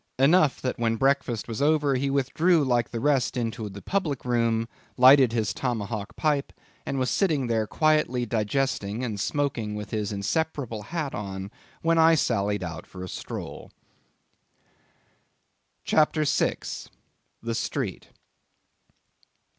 Enough, 0.17 0.63
that 0.63 0.79
when 0.79 0.95
breakfast 0.95 1.47
was 1.47 1.61
over 1.61 1.93
he 1.93 2.09
withdrew 2.09 2.63
like 2.63 2.89
the 2.89 2.99
rest 2.99 3.37
into 3.37 3.69
the 3.69 3.83
public 3.83 4.25
room, 4.25 4.67
lighted 4.97 5.31
his 5.31 5.53
tomahawk 5.53 6.15
pipe, 6.15 6.51
and 6.87 6.97
was 6.97 7.11
sitting 7.11 7.45
there 7.45 7.67
quietly 7.67 8.25
digesting 8.25 9.03
and 9.03 9.19
smoking 9.19 9.75
with 9.75 9.91
his 9.91 10.11
inseparable 10.11 10.81
hat 10.81 11.13
on, 11.13 11.51
when 11.83 11.99
I 11.99 12.15
sallied 12.15 12.63
out 12.63 12.87
for 12.87 13.03
a 13.03 13.07
stroll. 13.07 13.69
CHAPTER 15.83 16.25
6. 16.25 16.89
The 17.43 17.53
Street. 17.53 18.07